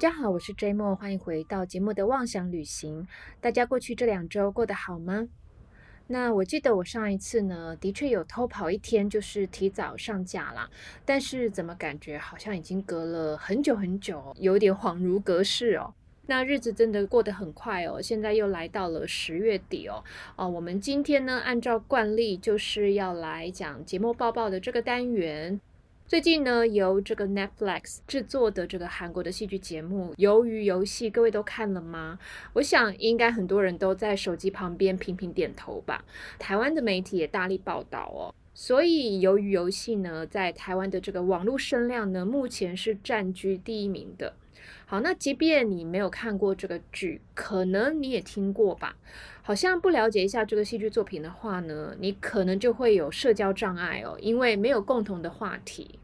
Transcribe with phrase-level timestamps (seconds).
[0.00, 3.06] 大家好，我是 J 莫，欢迎回到节目的妄想旅行。
[3.38, 5.28] 大家过去这两周过得好吗？
[6.06, 10.70] 那我记得我上一次呢，的确有偷跑一天，就是提早上架啦。
[11.04, 15.92] 但是怎么感觉好像已经隔了很久很久，有点恍如隔世哦。
[16.24, 20.02] 那日子真的过得很快哦，现在又来到了十月底哦。
[20.36, 25.60] 哦，我们今天呢，按照惯例就是要来讲节目报报的这个单元。
[26.10, 32.18] 最近呢，由这个 Netflix 制作的这个韩国的戏剧节目《鱿鱼游戏》，各位都看了吗？
[32.54, 36.04] 我想应该很多人都在手机旁边频频点头吧。
[36.36, 44.34] 台湾的媒体也大力报道哦，所以《由于游戏》呢，在台湾的这个网络声量呢，目前是占据第一名的。
[44.84, 48.96] 好，那即便你没有看过这个剧，可能你也听过吧？
[49.40, 55.98] 好像不了解一下这个戏剧作品的话呢，你可能就会有社交障碍哦，因为没有共同的话题。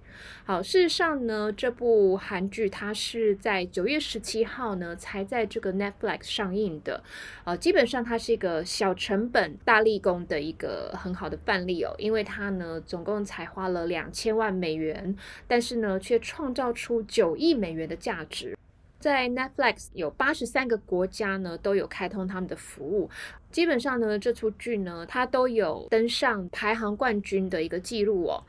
[0.44, 7.02] 好，事实上呢，这部韩剧它是在九月十七号呢才在这个 Netflix 上映的，
[7.44, 18.56] 呃，基本上它是一个小成本大立功的一个很好的范例哦，因为它呢总共才花了两千万美元，但是呢却创造出九亿美元的价值。
[18.98, 23.08] 在 Netflix 有八十三个国家呢，都有开通他们的服务。
[23.52, 28.42] 基本上呢，这出剧呢，它都有登上排行冠军的一个记录哦。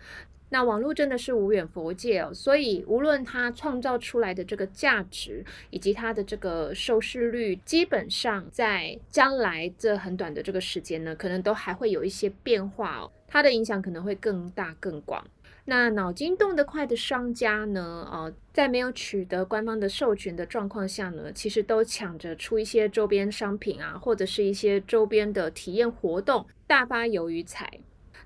[0.50, 13.12] 那网络真的是无远佛界哦，所以无论它创造出来的这个价值，以及它的这个收视率，基本上在将来这很短的这个时间呢，可能都还会有一些变化哦。
[13.28, 15.26] 它的影响可能会更大更广。
[15.66, 18.08] 那脑筋动得快的商家呢？
[18.10, 27.70] 呃，在没有取得官方的授权的状况下呢，其实都抢着出一些周边商品啊，或者是一些周边的体验活动，大发鱿鱼财。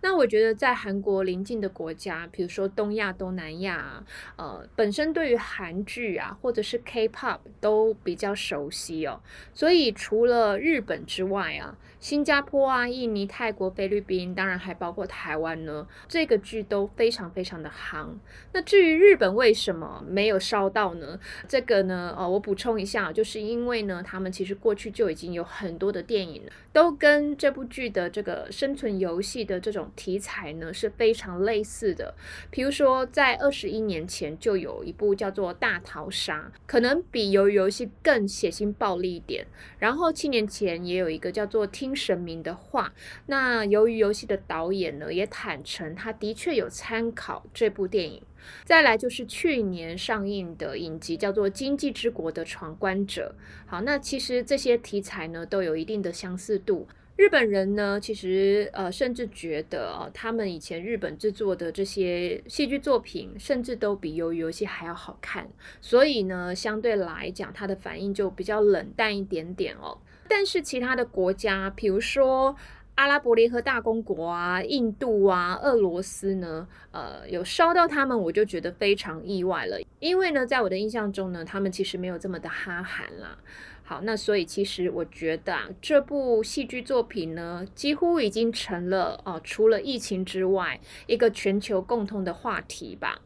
[0.02, 4.04] 那我觉得在韩国邻近的国家，比如说东亚、东南亚，
[4.36, 9.22] 呃，本身对于韩剧啊，或者是 K-pop 都比较熟悉哦。
[9.53, 18.09] 所以除了日本之外啊，新加坡啊、印尼、泰国、菲律宾，当然还包括台湾呢，这个剧都非常非常的夯。
[18.51, 21.17] 那至于日本为什么没有烧到呢？
[21.47, 26.41] 这个呢，呃，我补充一下，就是因为呢，他们其实过去就已经有很多的电影
[26.73, 29.89] 都跟这部剧的这个生存游戏的这种。
[29.95, 32.16] 题材呢是非常类似的，
[32.50, 39.45] 比如说在二十一年前就有一部叫做《大逃杀》，可能比鱿鱼游戏更血腥暴力一点。
[39.78, 42.94] 然后七年前也有一个叫做《听神明的话》，
[43.25, 48.22] 那由于游戏的导演呢也坦诚他的确有参考这部电影。
[48.66, 53.35] 再来就是去年上映的影集叫做《经济之国的闯关者》。
[53.69, 56.88] 好，那其实这些题材呢都有一定的相似度。
[57.18, 65.47] 日本人呢，其实呃，甚至觉得他们以前日本制作的这些戏剧作品，甚至都比《鱿鱼游戏》还要好看。
[65.81, 70.00] 所以呢，相对来讲，它的反应就比较冷淡一点点哦。
[70.34, 72.56] 但是其他的国家，比如说
[72.96, 79.78] 阿拉伯联合大公国啊、印度啊、俄罗斯呢，呃，有烧到他们，我就觉得非常意外了。
[80.00, 83.38] 因为呢，在我的印象中呢，他们其实没有这么的哈韩啦。
[83.84, 93.19] 好，那所以其实我觉得啊，这部戏剧作品呢，几乎已经成了哦，除了疫情之外，一个全球共通的话题吧。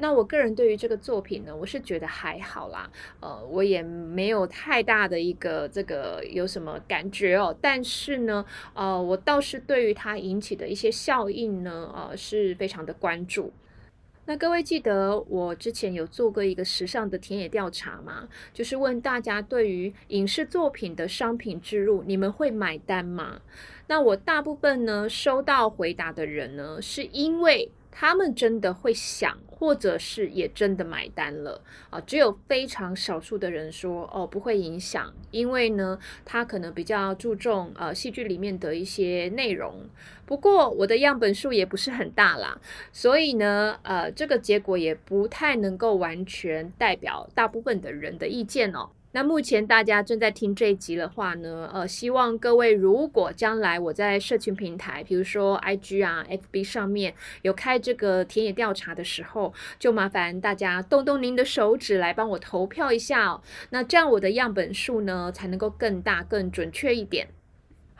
[0.00, 2.88] 那我个人对于这个作品呢，我是觉得还好啦，
[3.18, 7.54] 呃，我也没有太大的一个这个有什么感觉哦。
[7.60, 8.44] 但是呢，
[8.74, 13.52] 呃，我倒是对于它引起的一些效应呢，呃，是非常的关注。
[14.26, 18.28] 那各位记得我之前有做过一个时尚的田野调查吗？
[18.54, 23.40] 就是问大家对于影视作品的商品植入，你们会买单吗？
[23.88, 27.72] 那我大部分呢收到回答的人呢，是因为。
[28.00, 31.60] 他们真的会想，或者是也真的买单了
[31.90, 32.00] 啊？
[32.02, 39.88] 只有非常少数的人说哦不会影响，因为呢，他可能比较注重呃戏剧里面的一些内容。
[40.24, 42.60] 不过我的样本数也不是很大啦，
[42.92, 48.90] 所以呢，呃，这个结果也不太能够完全代表大部分的人的意见哦。
[49.12, 63.40] 那目前大家正在听这一集的话呢，呃，希望各位如果将来我在社群平台，比如说 IG 啊、FB 上面有开这个田野调查的时候，就麻烦大家动动您的手指来帮我投票一下哦。
[63.70, 67.28] 那这样我的样本数呢才能够更大、更准确一点。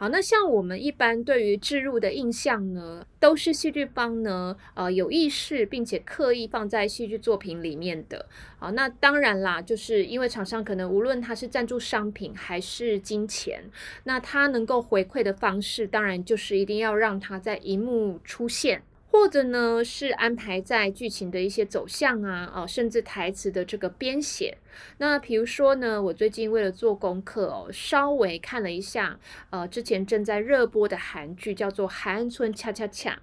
[0.01, 8.25] 好，那像我们一般对于置入的印象呢，都是戏剧方呢，呃，有意识并且刻意放在戏剧作品里面的。
[8.61, 13.65] 好，那当然啦，就是因为厂商可能无论他是赞助商品还是金钱，
[14.05, 18.81] 那他能够回馈的方式，当然就是一定要让他在荧幕出现。
[19.19, 24.57] 或者呢是安排在剧情的一些走向啊，哦，甚至台词的这个编写。
[24.99, 29.19] 那比如说呢，我最近为了做功课哦，稍微看了一下，
[29.51, 33.21] 呃，之前正在热播的韩剧叫做《海岸村恰恰恰》。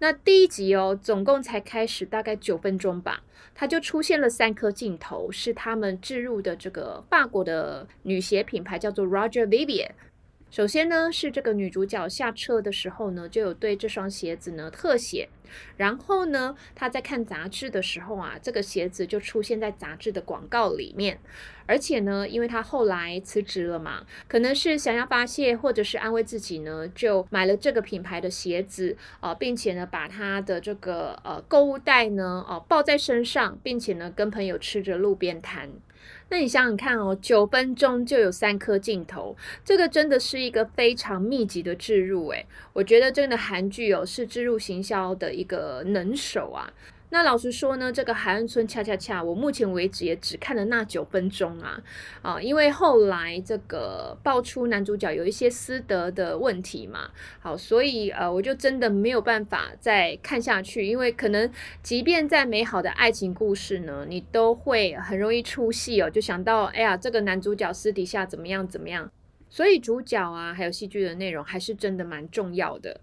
[0.00, 3.22] 那第一集哦，总共才开始大概九分钟吧，
[3.54, 9.90] 它就出现了三颗镜头，是他们置入的这个法国的女鞋品牌叫做 Roger Vivian，。
[10.50, 15.28] 首先呢，是这个女主角下车的时候呢，就有对这双鞋子呢特写。
[15.76, 21.18] 然后呢，她在看杂志的时候啊，这个鞋子就出现在杂志的广告里面。
[21.66, 35.70] 而且呢，因为她后来辞职了嘛，可能是想要发泄或者是安慰自己呢，就买了这个品牌的鞋子啊，并且呢，把她的这个呃购物袋呢哦抱在身上，并且呢，跟朋友吃着路边摊。
[36.30, 46.72] 那你想想看哦，九分钟就有三颗镜头，这个真的是一个非常密集的置入诶，我觉得真的韩剧哦是置入行销的一个能手啊。
[47.10, 51.82] 那老实说呢，这个海岸村恰恰恰，我目前为止也只看了那九分钟啊。
[52.20, 57.10] 啊，因为后来这个爆出男主角有一些私德的问题嘛，
[57.40, 61.50] 好，所以呃，我就真的没有办法再看下去，因为可能
[61.82, 69.10] 即便再美好的爱情故事呢，你都会很容易出戏哦，就想到哎呀，这个男主角私底下怎么样怎么样，
[69.48, 73.00] 所以主角啊，还有戏剧的内容还是真的蛮重要的。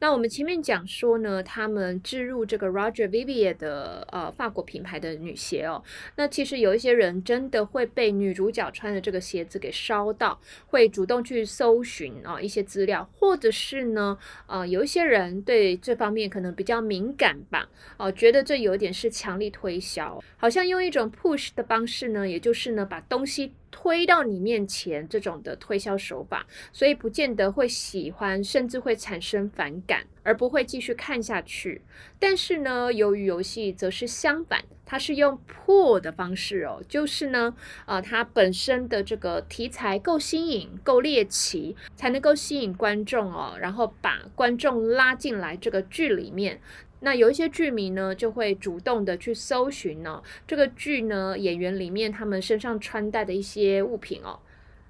[0.00, 5.82] 那我们前面讲说呢，他们置入这个 Roger Vivier 的呃法国品牌的女鞋哦，
[6.16, 14.16] 那其实有一些人真的会被女主角穿的这个鞋子给烧到，会主动去搜寻啊一些资料，或者是呢，
[14.46, 23.52] 呃有一些人对这方面可能比较敏感吧，哦觉得这有点是强力推销，好像用一种 push 的方式呢，也就是呢把东西。
[23.70, 31.82] 推到你面前这种的推销手法，所以不见得会喜欢，甚至会产生反感，而不会继续看下去。
[32.18, 37.54] 但是呢，由于游戏则是相反，它是用破的方式哦，就是呢，
[37.86, 46.60] 呃，它本身的这个题材够新颖、够猎奇，才能够吸引观众哦，然后把观众拉进来这个剧里面。
[47.00, 54.40] 那有一些剧迷呢，就会主动的去搜寻呢，这个剧呢演员里面他们身上穿戴的一些物品哦。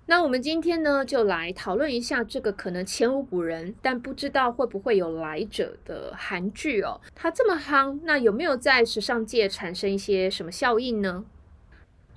[0.07, 6.99] 那我们今天呢，就来讨论一下这个可能前无古人，但不知道会不会有来者的韩剧哦。
[7.15, 11.27] 它这么夯，那有没有在时尚界产生一些什么效应呢？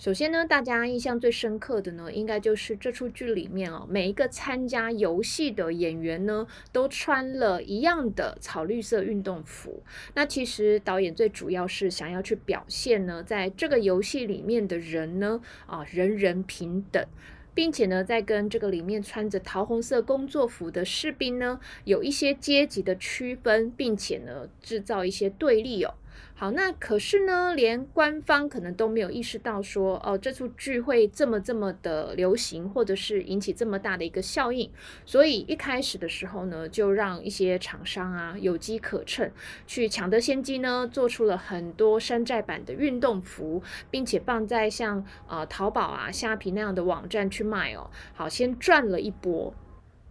[0.01, 9.83] 首先呢，大家印象最深刻的呢，应该就是这出剧里面哦，每一个参加游戏的演员呢，都穿了一样的草绿色运动服。
[10.15, 17.05] 那其实导演最主要是想要去表现呢，在这个游戏里面的人呢，啊，人人平等，
[17.53, 25.93] 并且呢，在跟这个里面穿着桃红色工作服的士兵呢，有一些阶级的区分，并且呢，制造一些对立哦。
[26.41, 34.67] 好，那可是呢，连官方可能都没有意识到说，哦，这出剧会这么这么的流行，或者是引起这么大的一个效应，
[35.05, 39.29] 所以一开始的时候呢，就让一些厂商啊有机可乘，
[39.67, 43.61] 去抢得先机呢，做出了很多山寨版的运动服，
[43.91, 49.53] 并且放在像呃淘宝啊、虾皮那样的网站去卖哦，好，先赚了一波。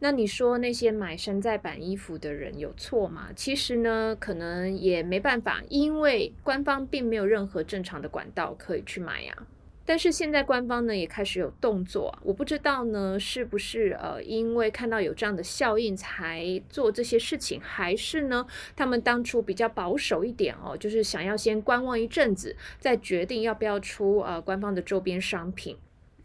[0.03, 3.29] 那你说那些买山寨版衣服的人有错吗？
[3.37, 9.37] 其实呢，可能也没办法，因为官方并没有任何正常的管道可以去买呀。
[9.85, 25.77] 但是现在官方呢也开始有动作，我不知道呢是不是呃因为看到有这样的效应才做这些事情，还是呢他们当初比较保守一点哦，就是想要先观望一阵子，再决定要不要出呃官方的周边商品。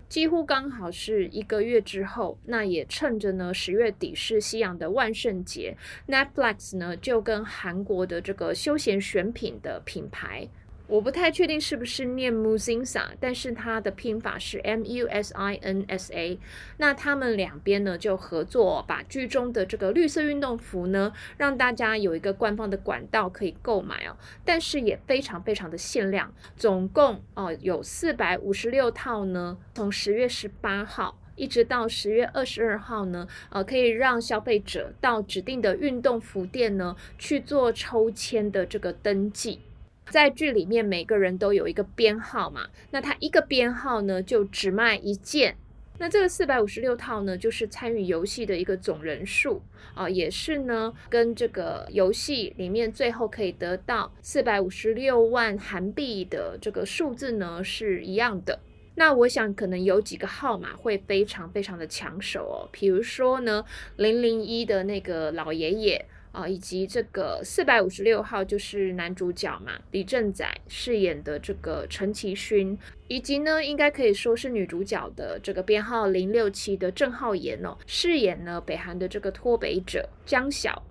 [0.08, 5.76] 几乎刚好是一个月之后，那也趁着呢十月底是西洋的万圣节
[6.08, 10.48] ，Netflix 呢就跟韩国的这个休闲选品的品牌。
[10.88, 16.40] 我不太确定是不是念 Musinsa，但是它的拼法是 M U S I N S A。
[16.78, 24.16] 那他们两边呢就合作，把剧中的这个绿色运动服呢，让大家有一个官方的管道可以购买哦。
[24.46, 29.58] 但是也非常非常的限量，总共哦有四百五十六套呢。
[29.74, 39.62] 从十月十八号一直到十月二十二号呢，呃，可以让消费者到指定的运动服店呢去做抽签的这个登记。
[40.10, 45.58] 在剧里面，每个人都有一个编号嘛，那他一个编号呢，就只卖一件。
[45.98, 49.62] 那这个四百五十六套呢，就是参与游戏的一个总人数
[49.94, 58.60] 啊，也是呢，跟这个游戏里面最后可以得到四百五十六万韩币的这个数字呢是一样的。
[58.96, 63.64] 那我想可能有几个号码会非常非常的抢手哦，比如说呢，
[63.96, 66.06] 零零一的那个老爷爷。
[66.36, 72.78] 啊，以及这个四百五十六号就是男主角嘛，李正宰饰演的这个陈其勋，
[73.08, 80.84] 以及呢，应该可以说是女主角的这个编号零六七的郑浩妍哦，饰演呢北韩的这个脱北者江晓。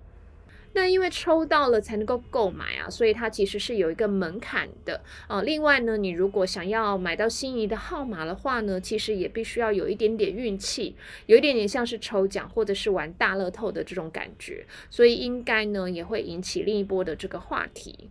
[0.75, 5.41] 那因为抽到了才能够购买啊，所以它其实是有一个门槛的啊。
[5.41, 18.09] 另外呢，你如果想要买到心仪的号码的话呢，其实也必须要有一点点运气，有一点点像是抽奖或者是玩大乐透的这种感觉，所以应该呢也会引起另一波的这个话题。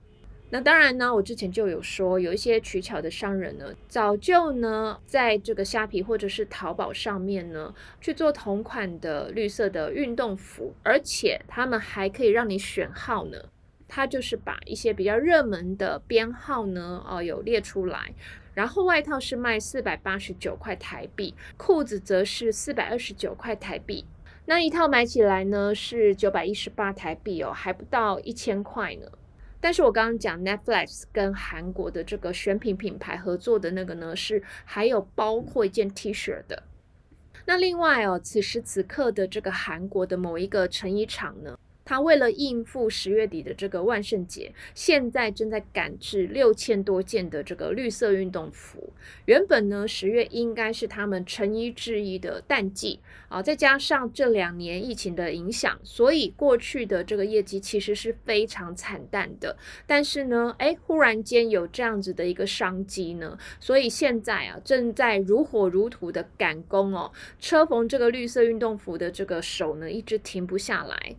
[0.54, 13.36] 那当然呢，我之前就有说，有一些取巧的商人呢，早就呢在这个虾皮或者是淘宝上面呢去做同款的绿色的运动服，而且他们还可以让你选号呢。
[13.88, 18.14] 他就是把一些比较热门的编号呢，哦有列出来，
[18.54, 24.04] 然后外套是卖四百八十九块台币，裤子则是四百二十九块台币，
[24.46, 29.08] 那一套买起来呢是九百一十八台币哦，还不到一千块呢。
[29.64, 36.64] 但是我刚刚讲 Netflix 跟韩国的这个选品品牌合作的那个呢，是还有包括一件 T 恤的。
[37.46, 41.58] 那另外哦，此时此刻的这个韩国的某一个成衣厂呢。
[41.84, 48.92] 他为了应付十月底的这个万圣节，现在正在赶制六千多件的这个绿色运动服。
[49.26, 59.56] 原本呢，十月应该是他们成衣制衣的淡季啊，再加上这两年疫情的影响，所以过去的这个业绩其实是非常惨淡的。
[59.86, 71.14] 但是呢，哎，忽然间有这样子的一个商机呢，所以现在啊，正在如火如荼的赶工哦，车缝这个绿色运动服的这个手呢，一直停不下来。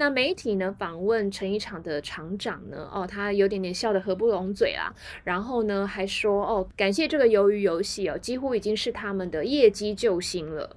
[0.00, 2.88] 那媒体呢访问成衣厂的厂长呢？
[2.90, 4.90] 哦，他有点点笑得合不拢嘴啦。
[5.24, 10.74] 然后呢，还说哦，感谢这个鱿鱼游戏哦，几乎已经是他们的业绩救星了。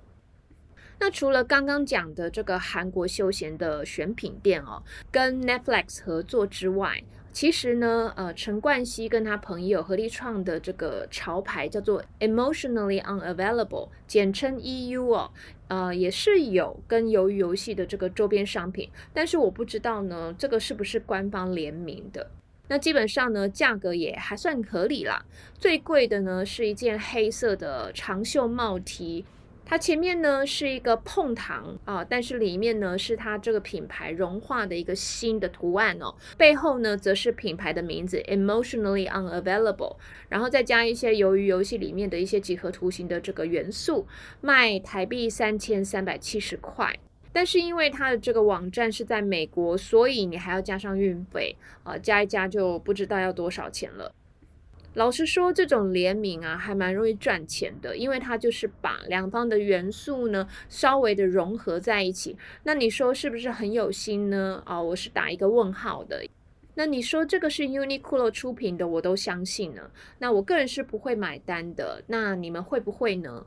[1.00, 7.02] 那除了刚刚讲的这个韩国休闲的选品店哦，跟 Netflix 合作之外。
[7.34, 15.32] 其实呢，呃，陈冠希跟他朋友合力创的这个潮牌叫做 Emotionally Unavailable，简称 EU 哦，
[15.68, 22.30] 呃，也是有跟鱿鱼游戏的这个周边商品，但是我不知道呢，这个是不是官方联名的？
[22.68, 25.26] 那基本上呢，价格也还算合理啦。
[25.58, 29.26] 最贵的呢，是一件黑色的长袖帽 T。
[29.66, 36.14] 它前面呢是一个碰糖啊，但是里面呢是它这个品牌融化的一个新的图案哦。
[36.38, 39.96] 背后呢则是品牌的名字 Emotionally Unavailable，
[40.30, 44.06] 然后再加一些由于游戏里面的一些几何图形的这个元素，
[44.42, 47.00] 卖台币三千三百七十块。
[47.32, 54.14] 但是因为它的这个网站是在美国，所以你还要加上运费啊，加一加就不知道要多少钱了。
[54.96, 62.38] 老实说，这种联名啊，还蛮容易赚钱的，因为它就是把两方的元素呢，稍微的融合在一起。
[62.64, 64.62] 那你说是不是很有心呢？
[64.66, 66.24] 啊，我是打一个问号的。
[66.76, 69.90] 那你说这个是 Uniqlo 出品的，我都相信呢。
[70.20, 72.04] 那我个人是不会买单的。
[72.08, 73.46] 那你们会不会呢？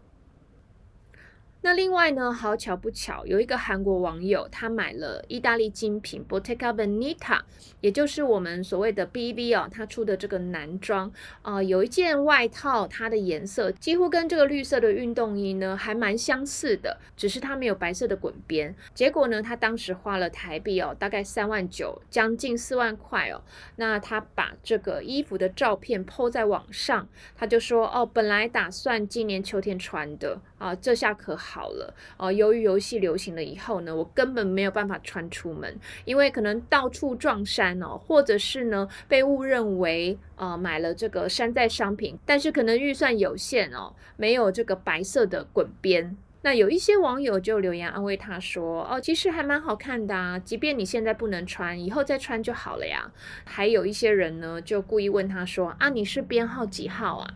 [1.66, 7.40] 那另外呢，好巧不巧，有一个韩国网友他买了意大利精品 Bottega Veneta，
[7.80, 11.10] 也就是我们所谓的 BV 哦，他出的这个男装
[11.42, 18.72] 啊，有一件外套，它的颜色几乎跟这个绿色的运动衣呢还蛮相似的，只是它没有白色的滚边。
[18.94, 23.42] 结果呢，他当时花了台币哦，大概三万九，将近四万块哦。
[23.74, 31.68] 那他把这个衣服的照片 PO 在网上，他就说哦，本来打算今年秋天穿的啊，这下可好。
[31.68, 46.16] 了哦，由于游戏流行了以后呢，我根本没有办法穿出门，因为可能到处撞衫哦，或者是呢被误认为呃买了这个山寨商品，但是可能预算有限哦，没有这个白色的滚边。
[46.42, 53.10] 那有一些网友就留言安慰他说：“哦，其实还蛮好看的啊，即便你现在不能穿，以后再穿就好了呀。”
[53.44, 57.34] 还有一些人呢就故意问他说：“啊，你是编号几号啊？”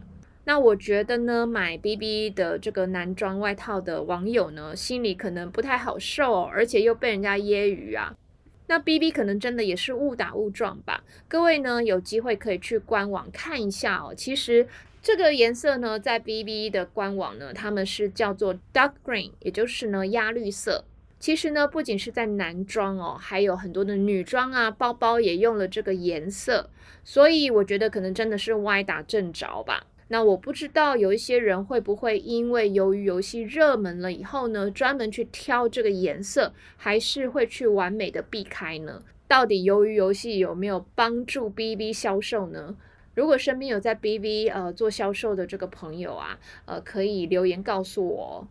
[0.50, 8.16] 那我觉得呢，买 B B 的这个男装外套的网友呢，心里可能不太好受，哦而且又被人家揶揄啊。
[8.66, 11.04] 那 B B 可能真的也是误打误撞吧。
[11.28, 14.12] 各位呢，有机会可以去官网看一下哦。
[14.12, 14.66] 其实
[15.00, 20.85] 这个颜色呢，在 B B 的官网呢，他们是叫做 Dark Green，也就是呢鸭绿色。
[21.21, 26.69] 其实呢，不仅是在男装哦，还有很多的女装啊，包包也用了这个颜色。
[27.04, 29.87] 所以我觉得可能真的是歪打正着吧。
[30.12, 39.02] 那我不知道有一些人会不会因为由于游戏热门了以后呢，专门去挑这个颜色，还是会去完美的避开呢？
[39.29, 42.76] 到底由于游戏有没有帮助 BB 销售呢？
[43.14, 48.49] 如果身边有在 BB 呃做销售的这个朋友啊，呃，可以留言告诉我。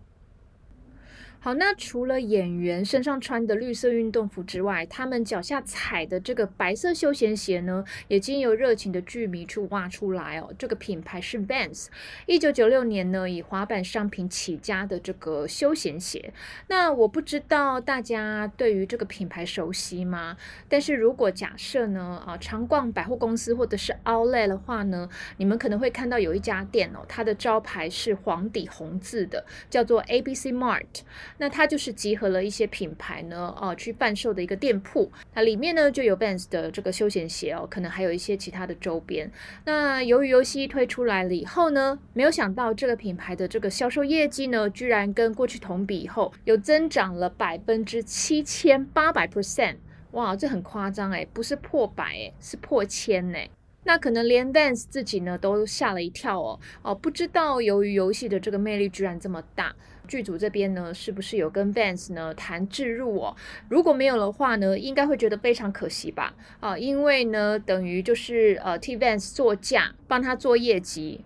[1.41, 10.53] 好，那除了演员身上穿的绿色运动服之外，他们脚下踩的这个白色休闲鞋呢，也经由热情的剧迷去挖出来哦。
[10.59, 11.87] 这个品牌是 Vans，
[12.25, 16.33] 一九九六年呢以滑板商品起家的这个休闲鞋。
[16.67, 20.35] 那我不知道大家对于这个品牌熟悉吗？
[20.67, 30.83] 但是如果假设呢，啊，常逛百货公司或者是 Outlet 的话呢，你们可能会看到有一家店哦，它的招牌是黄底红字的，叫做 ABC Mart。
[31.39, 35.09] 那它就是集合了一些品牌呢，哦，去贩售的一个店铺。
[35.33, 39.31] 那里面呢就有 Vans 的这个休闲鞋哦，可能还有一些其他的周边。
[39.63, 49.77] 那由于游戏推出来了以后呢，没有想到这个品牌的这个销售业绩呢，居然跟过去同比以后有增长了百分之七千八百 percent，
[50.11, 53.39] 哇，这很夸张诶，不是破百诶，是破千呢。
[53.85, 59.73] 那可能连 Vans 自己呢都吓了一跳哦，哦，不知道由于游戏的这个魅力居然这么大。
[60.09, 63.35] 剧组这边呢，是不是有跟 Vans 呢谈置入哦？
[63.69, 66.33] 如果没有的话呢，应该会觉得非常可惜吧？
[66.59, 71.23] 啊，因为呢，等于就是呃替 Vans 做价，帮他做业绩。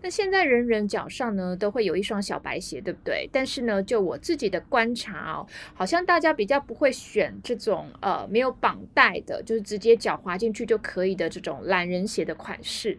[0.00, 3.28] 那现在人人脚上呢都会有一双小白鞋，对不对？
[3.32, 12.98] 但是呢，就我自己的观察哦，好像大家比较不会选这种呃没有绑带的，就是直接脚滑进去就可以的这种懒人鞋的款式。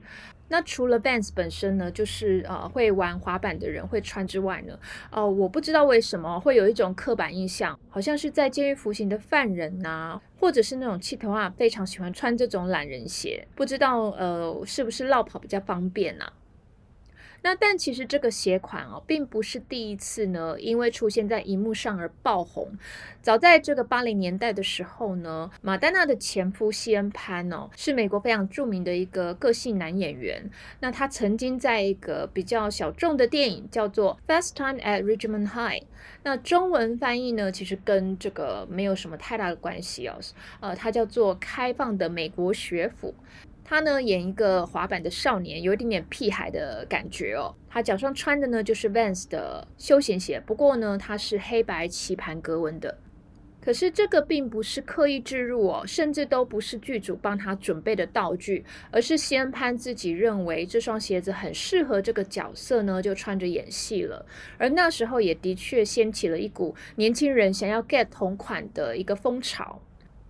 [0.49, 4.77] 那除了 Vans 本身呢，就是呃会玩滑板的人会穿之外呢，
[5.11, 16.29] 呃我不知道为什么会有一种刻板印象，好像是在监狱服刑的犯人呐，或者是那种气头啊，非常喜欢穿这种懒人鞋，不知道呃是不是绕跑比较方便呐？
[17.41, 22.71] 那但其实这个鞋款哦，并不是第一次呢，因为出现在荧幕上而爆红。
[23.21, 30.49] 早在这个八零年代的时候呢，马丹娜的前夫西恩潘哦，是美国非常著名的一个个性男演员。
[30.79, 35.81] 那他曾经在一个比较小众的电影叫做《Fast Time at Richmond High》，
[36.23, 40.17] 那中文翻译呢，其实跟这个没有什么太大的关系哦。
[40.59, 43.13] 呃，它叫做《开放的美国学府》。
[43.69, 47.53] 他呢演一个滑板的少年，有一点点屁孩的感觉哦。
[47.69, 52.97] 他脚上穿的呢就是 Vans 的休闲鞋，不过呢它是黑白棋盘格纹的。
[53.61, 64.25] 可是这个并不是刻意置入哦，甚至都不是剧组帮他准备的道具，而是先潘自己认为这双鞋子很适合这个角色呢，就穿着演戏了。
[64.57, 69.79] 而那时候也的确掀起了一股年轻人想要 get 同款的一个风潮。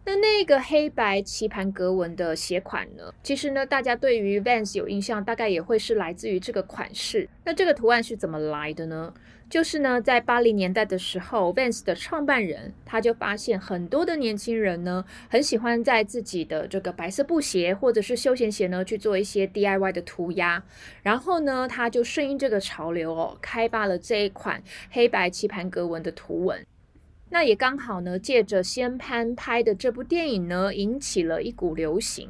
[0.05, 3.13] 那那个黑白棋盘格纹的鞋款呢？
[3.21, 7.29] 其实呢，大家对于 Vans 有印象，大概也会是来自于这个款式。
[7.45, 9.13] 那这个图案是怎么来的呢？
[9.49, 20.63] 就是呢，在八零年代的时候，Vans 的创办人他就发现很多的年轻人呢，很喜欢在自己的这个白色布鞋或者是休闲鞋呢去做一些 DIY 的涂鸦。
[21.01, 26.63] 然后呢，他就顺应这个潮流哦，开发了这一款黑白棋盘格纹的图文。
[27.29, 32.29] 那也刚好呢，借着先潘拍的这部电影呢，引起了一股流行。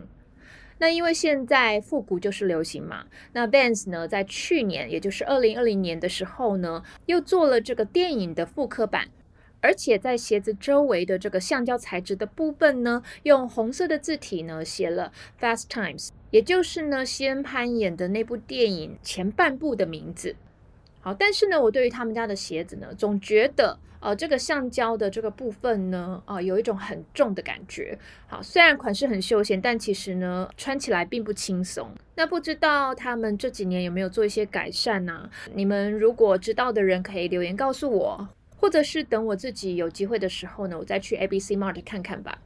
[0.81, 9.09] 那因为现在复古就是流行嘛，那 Vans 呢，在去年，也就是二零二零年的时候呢，又做了这个电影的复刻版，
[9.61, 20.35] 而且在鞋子周围的这个橡胶材质的部分呢，用红色的字体呢写了 Fast Times，也就是呢先潘演的那部电影前半部的名字。
[21.01, 27.97] 好，但是呢，我对于他们家的鞋子呢，总觉得，呃，这个橡胶的这个部分呢，啊，有一种很重的感觉。
[28.27, 31.91] 好，虽然款式很休闲，但其实呢，穿起来并不轻松。
[32.15, 35.29] 那不知道他们这几年有没有做一些改善呢？
[35.53, 42.39] 你们如果知道的人，可以留言告诉我，或者是等我自己有机会的时候呢，我再去 ABC Mart 看看吧。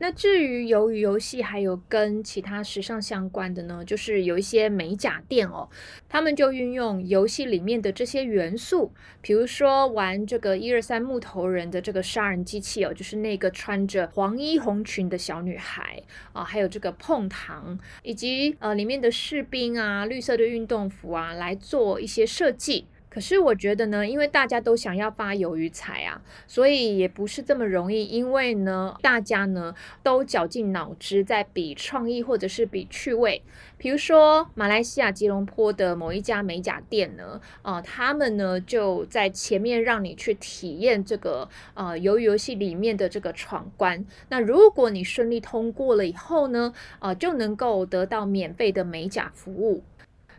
[0.00, 5.68] 那至于鱿鱼游戏，还有跟其他时尚相关的呢，就是有一些美甲店哦，
[6.08, 16.00] 他们就运用游戏里面的这些元素，比如说玩这个一二三木头人的这个杀人机器哦，就是那个穿着黄衣红裙的小女孩
[16.32, 22.86] 啊，还有这个碰糖，以及呃里面的士兵啊，绿色的运动服啊，来做一些设计。
[23.18, 28.04] 可是我觉得呢，因为大家都想要发鱿鱼财啊，所以也不是这么容易。
[28.04, 33.42] 因为呢，大家呢都绞尽脑汁在比创意或者是比趣味。
[33.76, 44.06] 比如说，马来西亚吉隆坡的某一家美甲店呢，呃，他们呢就在前面让你去体验这个呃鱿鱼游戏里面的这个闯关。
[44.28, 49.82] 那如果你顺利通过了以后呢，呃，就能够得到免费的美甲服务。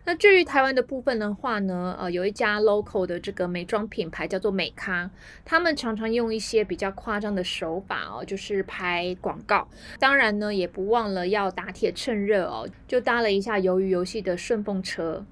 [0.09, 5.07] 那至于台湾的部分的话呢，呃，有一家 local 的这个美妆品牌叫做美咖，
[5.45, 9.67] 他们常常用一些比较夸张的手法哦，就是拍广告。
[9.99, 15.23] 当然呢，也不忘了要打铁趁热哦，就搭了一下鱿鱼游戏的顺风车。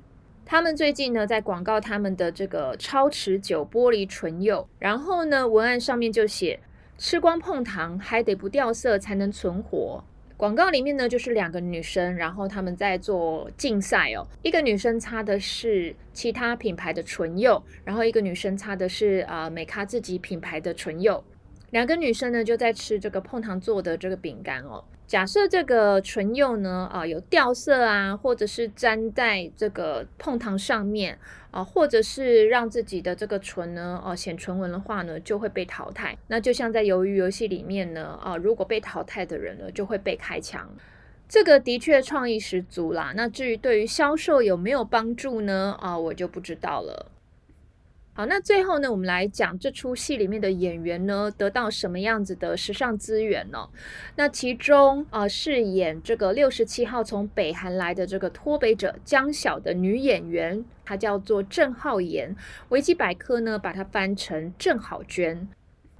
[0.46, 6.60] 他们最近呢在广告他们的这个超持久玻璃唇釉，然后呢文案上面就写
[7.00, 10.04] 吃光碰糖还得不掉色才能存活。
[10.38, 21.24] 广告里面呢就是两个女生，然后他们在做竞赛哦，一个女生擦的是其他品牌的唇釉，然后一个女生擦的是啊美咖自己品牌的唇釉。
[21.72, 24.84] 两个女生呢就在吃这个碰糖做的这个饼干哦。
[25.08, 31.18] 假设这个唇釉呢啊有掉色啊，或者是粘在这个碰糖上面
[31.50, 36.18] 啊，或者是让自己的这个唇呢哦显唇纹的话呢，就会被淘汰。
[36.28, 40.70] 那就像在鱿鱼游戏里面呢啊，如果被淘汰的人呢就会被开枪。
[41.30, 43.14] 这个的确创意十足啦。
[43.16, 47.12] 那至于对于销售有没有帮助呢啊，我就不知道了。
[48.18, 53.70] 好，那最后呢，我们来讲这出戏里面的演员呢，得到什么样子的时尚资源呢？
[54.16, 62.36] 那其中啊，饰演这个六十七号从北韩来的这个脱北者江晓的女演员，她叫做郑浩妍，
[62.70, 65.48] 维基百科呢把它翻成郑好娟。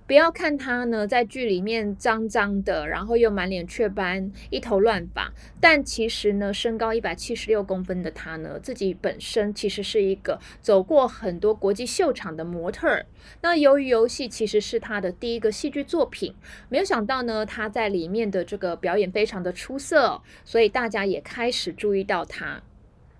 [0.08, 5.34] 不要看他呢，在剧里面脏脏的，然后又满脸雀斑，一头乱发。
[5.60, 13.06] 但其实呢，身高一百七十六公分的他呢，自己本身其实是一个走过很多国际秀场的模特儿。
[13.42, 16.34] 那由于游戏其实是他的第一个戏剧作品，
[16.70, 22.64] 没有想到呢，他在里面的这个表演非常的出色，所以大家也开始注意到他。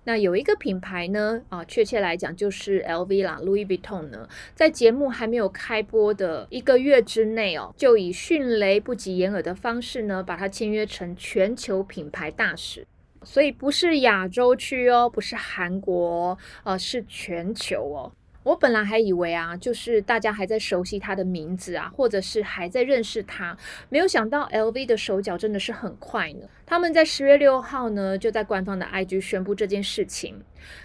[0.08, 12.86] 那有一个品牌呢，啊，确切来讲就是 LV 啦，Louis Vuitton 呢，在节目还没有开播的一个月之内哦，就以迅雷不及掩耳的方式呢，把它签约成全球品牌大使，
[13.22, 18.10] 所以不是亚洲区哦，不是韩国，呃，是全球哦。
[18.48, 23.54] 我本来还以为啊，就是大家还在熟悉他的名字啊，或者是还在认识他，
[23.90, 26.48] 没有想到 LV 的手脚真的是很快呢。
[26.64, 30.42] 他们在十月六号呢，就在官方的 IG 宣布这件事情。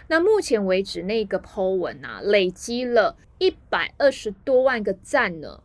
[0.08, 5.63] 那目前为止，那个 po 文啊，累积了一百二十多万个赞呢。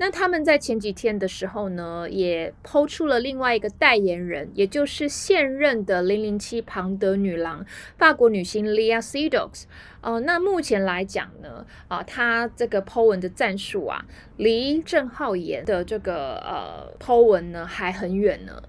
[0.00, 9.64] 那他们在前几天的时候呢，也抛出了另外一个代言人，也就是现任的零零七庞德女郎，法国女星 Lia Sedox。
[10.00, 14.04] 哦，那目前来讲呢，啊，她这个 Po 文的战术啊，
[14.36, 18.62] 离郑浩妍的这个呃 Po 文呢还很远呢。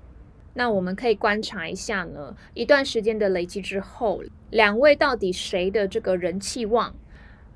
[0.56, 6.96] 那我们可以观察一下呢，一段时间的累积之后，两位到底谁的这个人气旺？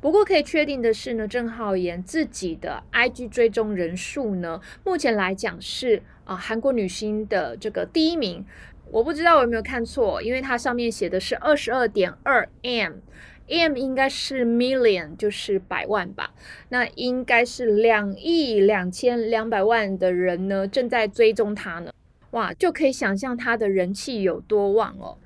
[0.03, 8.45] 不过可以确定的是呢，郑浩妍自己的 IG 追踪人数呢，目前来讲是啊韩国女星的这个第一名。
[8.91, 16.31] 我不知道我有没有看错，因为它上面写的是二十二点二 M，M 应该是 million，就是百万吧。
[16.67, 21.93] 那应该是两亿两千两百万的人呢正在追踪他呢。
[22.31, 25.17] 哇，就可以想象他的人气有多旺哦。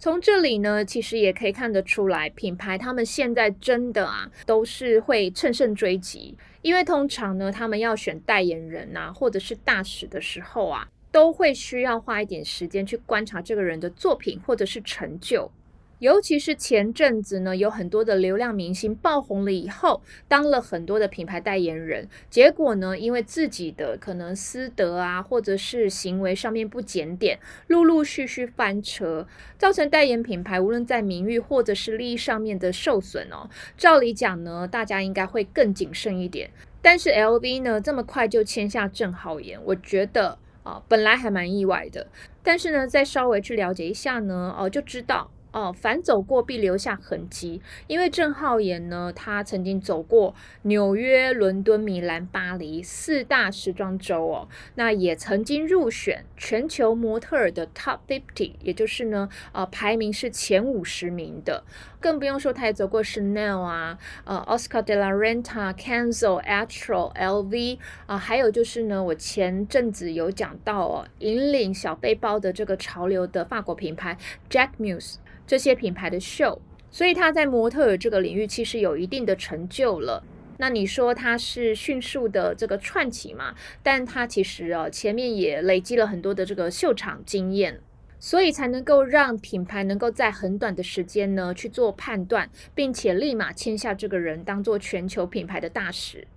[0.00, 15.52] 从这里呢，其实也可以看得出来，品牌他们现在真的啊，都是会乘胜追击，因为通常呢，他们要选代言人呐，或者是大使的时候啊，都会需要花一点时间去观察这个人的作品或者是成就。
[16.00, 29.26] 尤其是前阵子呢，有很多的流量明星爆红了以后，当了很多的品牌代言人，结果呢，因为自己的可能私德啊，或者是行为上面不检点，陆陆续续翻车，
[29.58, 33.48] 造成代言品牌无论在名誉或者是利益上面的受损哦。
[33.76, 42.06] 照理讲呢，大家应该会更谨慎一点，但是 LV 呢这么快就签下郑浩妍，我觉得啊，本来还蛮意外的，
[42.42, 45.30] 但是呢，再稍微去了解一下呢，哦，就知道。
[45.52, 47.60] 哦，凡走过必留下痕迹。
[47.86, 61.64] 因为郑浩妍呢，他曾经走过纽约、伦敦、米兰、巴黎四大时装周哦，那也曾经入选全球模特儿的 Top Fifty，也就是呢，呃，排名是前五十名的。
[62.00, 74.16] 更不用说，他也走过 Chanel 啊，呃，Oscar de la Renta、Kenzo、a t r o LV 啊，还有就是呢，我前阵子有讲到哦，引领小背包的这个潮流的法国品牌
[74.48, 75.16] Jack Muse。
[75.50, 80.22] 这些品牌的秀，所以他在模特儿这个领域其实有一定的成就了。
[80.58, 83.52] 那你说他是迅速的这个串起嘛？
[83.82, 87.80] 但他其实啊前面也累积了很多的这个秀场经验，
[88.20, 96.28] 所以才能够让品牌能够在很短的时间呢去做判断，并且立马签下这个人当做全球品牌的大使。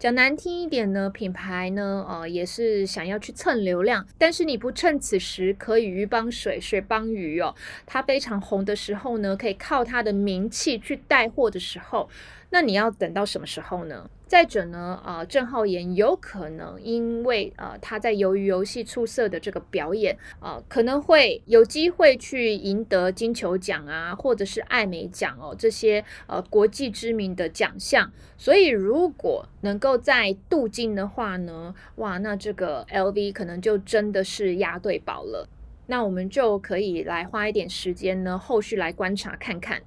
[0.00, 7.54] 讲难听一点呢，品牌呢，呃，也是想要去蹭流量，但是你不趁此时可以鱼帮水，水帮鱼哦。
[7.84, 12.08] 它非常红的时候呢，可以靠它的名气去带货的时候，
[12.48, 14.08] 那你要等到什么时候呢？
[14.30, 28.12] 再者呢，啊，郑浩妍有可能因为呃他在鱿鱼游戏出色的这个表演啊，可能会有机会去赢得金球奖啊，或者是艾美奖哦这些呃国际知名的奖项。
[28.36, 35.48] 所以如果能够在镀金的话呢，哇，那这个 LV 可能就真的是押对宝了。
[35.88, 39.82] 那我们就可以来花一点时间呢，后续来观察看看。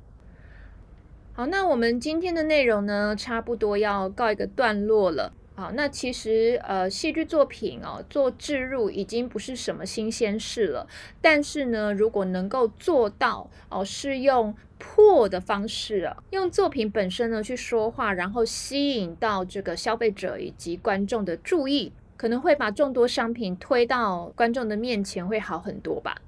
[1.35, 5.33] 好，那我们今天的内容呢，差不多要告一个段落了。
[5.55, 10.87] 好，那其实呃，戏剧作品哦，做置入已经不是什么新鲜事了。
[11.21, 26.21] 但是呢，如果能够做到哦，是用破的方式啊，用作品本身呢去说话，然后吸引到这个消费者以及观众的注意，可能会把众多商品推到观众的面前，会好很多吧。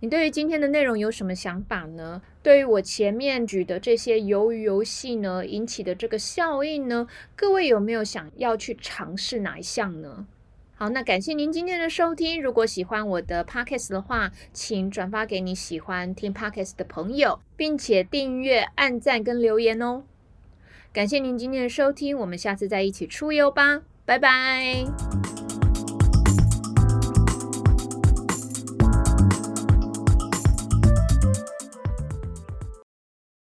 [0.00, 2.20] 你对于今天的内容有什么想法呢？
[2.42, 10.26] 对于我前面举的这些鱿鱼游戏呢引起的这个效应呢，各位有没有想要去尝试哪一项呢？
[10.74, 12.40] 好，那感谢您今天的收听。
[12.42, 20.04] 如果喜欢我的 podcast 的话，请转发给你喜欢听 podcast 的朋友，并且订阅、按赞跟留言哦。
[20.92, 24.84] 感谢您今天的收听，我们下次再一起出游吧，拜拜。